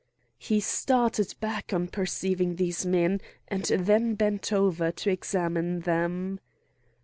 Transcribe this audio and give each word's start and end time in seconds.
He 0.39 0.61
started 0.61 1.35
back 1.39 1.71
on 1.71 1.87
perceiving 1.89 2.55
these 2.55 2.87
men, 2.87 3.21
and 3.47 3.65
then 3.65 4.15
bent 4.15 4.51
over 4.51 4.91
to 4.91 5.11
examine 5.11 5.81
them. 5.81 6.39